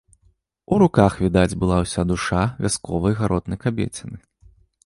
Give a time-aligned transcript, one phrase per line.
[0.75, 4.17] У руках відаць была ўся душа вясковай гаротнай кабеціны.